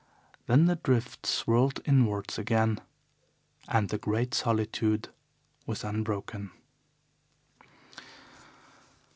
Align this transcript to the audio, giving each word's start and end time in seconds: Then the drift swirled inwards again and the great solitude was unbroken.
Then 0.47 0.65
the 0.65 0.77
drift 0.77 1.27
swirled 1.27 1.79
inwards 1.85 2.39
again 2.39 2.81
and 3.67 3.89
the 3.89 3.99
great 3.99 4.33
solitude 4.33 5.09
was 5.67 5.83
unbroken. 5.83 6.49